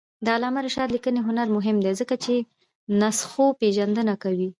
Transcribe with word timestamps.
د 0.25 0.27
علامه 0.35 0.61
رشاد 0.67 0.89
لیکنی 0.95 1.21
هنر 1.27 1.47
مهم 1.57 1.77
دی 1.83 1.93
ځکه 2.01 2.15
چې 2.23 2.35
نسخوپېژندنه 2.99 4.13
کوي. 4.23 4.49